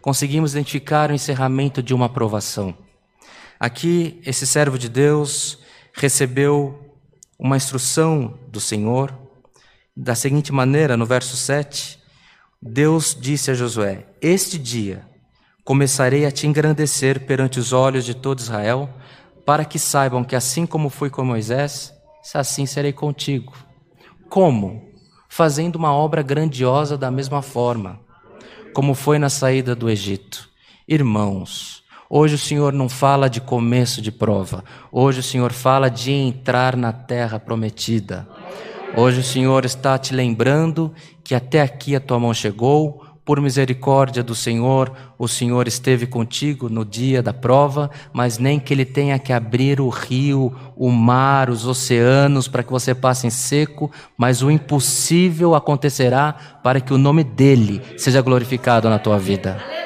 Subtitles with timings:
[0.00, 2.74] conseguimos identificar o encerramento de uma aprovação.
[3.58, 5.58] Aqui, esse servo de Deus
[5.92, 6.96] recebeu
[7.38, 9.14] uma instrução do Senhor
[9.96, 11.98] da seguinte maneira, no verso 7,
[12.62, 15.06] Deus disse a Josué: Este dia
[15.64, 18.88] começarei a te engrandecer perante os olhos de todo Israel,
[19.44, 21.92] para que saibam que assim como fui com Moisés,
[22.34, 23.52] assim serei contigo.
[24.28, 24.88] Como?
[25.28, 28.00] Fazendo uma obra grandiosa da mesma forma,
[28.72, 30.48] como foi na saída do Egito.
[30.86, 36.12] Irmãos, hoje o Senhor não fala de começo de prova, hoje o Senhor fala de
[36.12, 38.28] entrar na terra prometida.
[38.96, 44.22] Hoje o Senhor está te lembrando que até aqui a tua mão chegou, por misericórdia
[44.22, 49.18] do Senhor, o Senhor esteve contigo no dia da prova, mas nem que Ele tenha
[49.18, 54.42] que abrir o rio, o mar, os oceanos para que você passe em seco, mas
[54.42, 56.32] o impossível acontecerá
[56.62, 59.79] para que o nome dEle seja glorificado na tua vida.